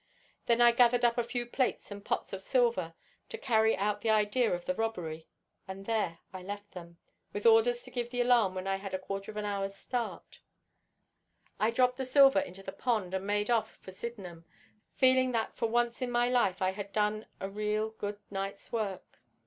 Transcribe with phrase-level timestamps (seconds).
[0.47, 2.95] Then I gathered up a few plates and pots of silver,
[3.29, 5.27] to carry out the idea of a robbery,
[5.67, 6.97] and there I left them
[7.33, 10.39] with orders to give the alarm when I had a quarter of an hour's start.
[11.59, 14.43] I dropped the silver into the pond and made off for Sydenham,
[14.95, 19.19] feeling that for once in my life I had done a real good night's work.